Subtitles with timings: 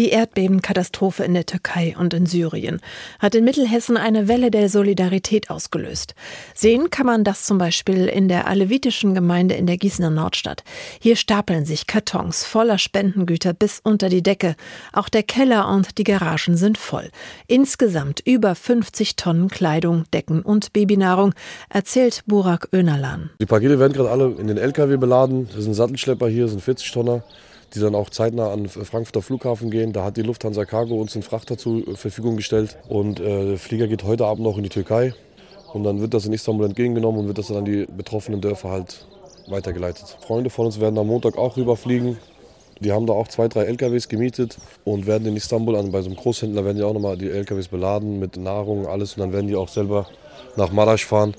[0.00, 2.80] Die Erdbebenkatastrophe in der Türkei und in Syrien
[3.18, 6.14] hat in Mittelhessen eine Welle der Solidarität ausgelöst.
[6.54, 10.64] Sehen kann man das zum Beispiel in der alevitischen Gemeinde in der Gießener Nordstadt.
[11.00, 14.56] Hier stapeln sich Kartons voller Spendengüter bis unter die Decke.
[14.94, 17.10] Auch der Keller und die Garagen sind voll.
[17.46, 21.34] Insgesamt über 50 Tonnen Kleidung, Decken und Babynahrung,
[21.68, 23.28] erzählt Burak Önalan.
[23.38, 25.50] Die Pakete werden gerade alle in den LKW beladen.
[25.54, 27.22] Das sind Sattelschlepper hier, das sind 40 Tonner
[27.74, 29.92] die dann auch zeitnah an Frankfurter Flughafen gehen.
[29.92, 32.76] Da hat die Lufthansa Cargo uns den Frachter zur Verfügung gestellt.
[32.88, 35.14] Und äh, der Flieger geht heute Abend noch in die Türkei.
[35.72, 38.70] Und dann wird das in Istanbul entgegengenommen und wird das dann an die betroffenen Dörfer
[38.70, 39.06] halt
[39.46, 40.16] weitergeleitet.
[40.20, 42.18] Freunde von uns werden am Montag auch rüberfliegen.
[42.80, 46.08] Die haben da auch zwei, drei LKWs gemietet und werden in Istanbul, an, bei so
[46.08, 49.14] einem Großhändler werden die auch nochmal die LKWs beladen mit Nahrung, alles.
[49.14, 50.06] Und dann werden die auch selber
[50.56, 51.34] nach Marasch fahren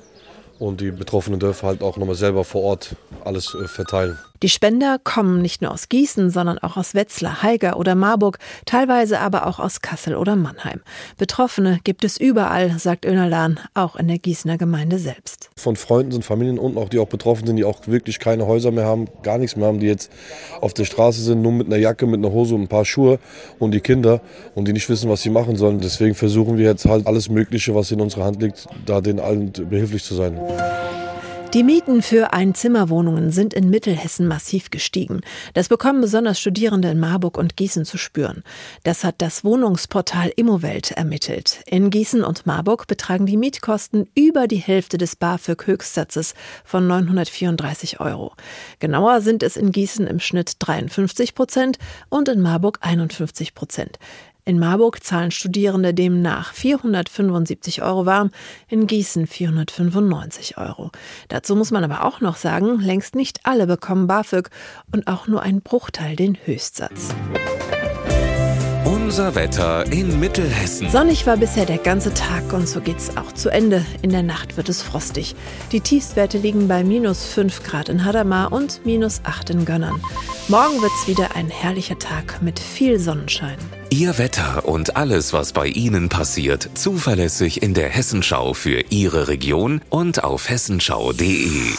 [0.59, 4.17] und die betroffenen Dörfer halt auch nochmal selber vor Ort alles äh, verteilen.
[4.43, 9.19] Die Spender kommen nicht nur aus Gießen, sondern auch aus Wetzlar, Haiger oder Marburg, teilweise
[9.19, 10.81] aber auch aus Kassel oder Mannheim.
[11.19, 15.51] Betroffene gibt es überall, sagt Önerlan, auch in der Gießener Gemeinde selbst.
[15.55, 18.71] Von Freunden sind Familien unten auch, die auch betroffen sind, die auch wirklich keine Häuser
[18.71, 20.11] mehr haben, gar nichts mehr haben, die jetzt
[20.59, 23.19] auf der Straße sind, nur mit einer Jacke, mit einer Hose und ein paar Schuhe
[23.59, 24.21] und die Kinder
[24.55, 25.81] und die nicht wissen, was sie machen sollen.
[25.81, 29.51] Deswegen versuchen wir jetzt halt alles Mögliche, was in unserer Hand liegt, da den allen
[29.51, 30.39] behilflich zu sein.
[31.53, 35.19] Die Mieten für Einzimmerwohnungen sind in Mittelhessen massiv gestiegen.
[35.53, 38.43] Das bekommen besonders Studierende in Marburg und Gießen zu spüren.
[38.85, 41.61] Das hat das Wohnungsportal Immowelt ermittelt.
[41.65, 48.31] In Gießen und Marburg betragen die Mietkosten über die Hälfte des BAföG-Höchstsatzes von 934 Euro.
[48.79, 53.99] Genauer sind es in Gießen im Schnitt 53 Prozent und in Marburg 51 Prozent.
[54.43, 58.31] In Marburg zahlen Studierende demnach 475 Euro warm,
[58.67, 60.91] in Gießen 495 Euro.
[61.27, 64.49] Dazu muss man aber auch noch sagen, längst nicht alle bekommen BAföG
[64.91, 67.13] und auch nur ein Bruchteil den Höchstsatz.
[69.11, 70.89] Unser Wetter in Mittelhessen.
[70.89, 73.85] Sonnig war bisher der ganze Tag und so geht's auch zu Ende.
[74.01, 75.35] In der Nacht wird es frostig.
[75.73, 80.01] Die Tiefstwerte liegen bei minus 5 Grad in Hadamar und minus 8 in Gönnern.
[80.47, 83.57] Morgen wird's wieder ein herrlicher Tag mit viel Sonnenschein.
[83.89, 89.81] Ihr Wetter und alles, was bei Ihnen passiert, zuverlässig in der Hessenschau für Ihre Region
[89.89, 91.73] und auf hessenschau.de.